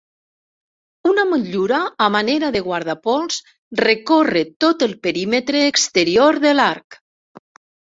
Una 1.11 1.25
motllura 1.33 1.81
a 2.07 2.07
manera 2.15 2.51
de 2.57 2.63
guardapols 2.69 3.39
recórrer 3.85 4.47
tot 4.69 4.91
el 4.91 5.01
perímetre 5.09 5.67
exterior 5.77 6.45
de 6.49 6.61
l'arc. 6.61 7.05